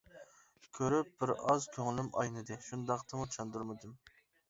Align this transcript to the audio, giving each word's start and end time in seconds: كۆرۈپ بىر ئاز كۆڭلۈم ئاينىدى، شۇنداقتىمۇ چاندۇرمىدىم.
كۆرۈپ 0.77 1.11
بىر 1.19 1.33
ئاز 1.35 1.69
كۆڭلۈم 1.77 2.11
ئاينىدى، 2.19 2.61
شۇنداقتىمۇ 2.71 3.33
چاندۇرمىدىم. 3.37 3.99